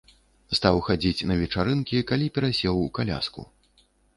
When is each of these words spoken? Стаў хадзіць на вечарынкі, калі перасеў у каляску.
Стаў 0.59 0.79
хадзіць 0.87 1.25
на 1.31 1.37
вечарынкі, 1.43 1.97
калі 2.13 2.33
перасеў 2.39 2.83
у 2.89 2.91
каляску. 2.99 3.41